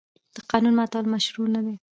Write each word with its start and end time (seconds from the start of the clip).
د 0.35 0.37
قانون 0.51 0.73
ماتول 0.79 1.05
مشروع 1.13 1.47
نه 1.55 1.61
دي. 1.65 1.75